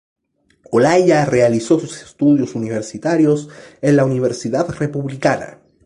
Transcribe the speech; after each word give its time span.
Olaya 0.71 1.25
realizó 1.25 1.79
sus 1.79 2.01
estudios 2.01 2.55
universitarios 2.55 3.49
en 3.83 3.97
la 3.97 4.03
Universidad 4.03 4.67
Republicana. 4.67 5.59